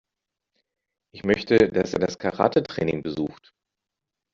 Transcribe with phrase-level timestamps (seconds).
[1.13, 3.53] Ich möchte, dass er das Karatetraining besucht.